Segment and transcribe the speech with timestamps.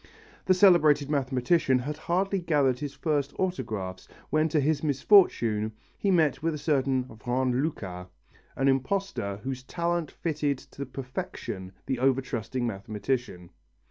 [0.45, 6.41] The celebrated mathematician had hardly gathered his first autographs when to his misfortune he met
[6.41, 8.07] with a certain Vrain Lucas,
[8.55, 13.51] an imposter whose talent fitted to perfection the over trusting mathematician.